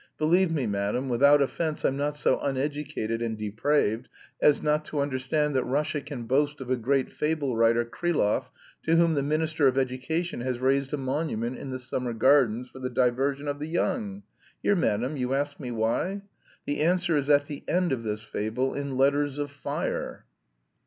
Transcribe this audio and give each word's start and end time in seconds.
Believe 0.17 0.51
me, 0.51 0.65
madam, 0.65 1.09
without 1.09 1.43
offence 1.43 1.85
I'm 1.85 1.95
not 1.95 2.15
so 2.15 2.39
uneducated 2.39 3.21
and 3.21 3.37
depraved 3.37 4.09
as 4.41 4.63
not 4.63 4.83
to 4.85 4.99
understand 4.99 5.55
that 5.55 5.63
Russia 5.63 6.01
can 6.01 6.23
boast 6.23 6.59
of 6.59 6.71
a 6.71 6.75
great 6.75 7.11
fable 7.11 7.55
writer, 7.55 7.85
Krylov, 7.85 8.45
to 8.81 8.95
whom 8.95 9.13
the 9.13 9.21
Minister 9.21 9.67
of 9.67 9.77
Education 9.77 10.41
has 10.41 10.57
raised 10.57 10.91
a 10.95 10.97
monument 10.97 11.55
in 11.59 11.69
the 11.69 11.77
Summer 11.77 12.13
Gardens 12.13 12.67
for 12.67 12.79
the 12.79 12.89
diversion 12.89 13.47
of 13.47 13.59
the 13.59 13.67
young. 13.67 14.23
Here, 14.63 14.75
madam, 14.75 15.17
you 15.17 15.35
ask 15.35 15.59
me 15.59 15.69
why? 15.69 16.23
The 16.65 16.79
answer 16.81 17.15
is 17.15 17.29
at 17.29 17.45
the 17.45 17.63
end 17.67 17.91
of 17.91 18.01
this 18.01 18.23
fable, 18.23 18.73
in 18.73 18.97
letters 18.97 19.37
of 19.37 19.51
fire." 19.51 20.25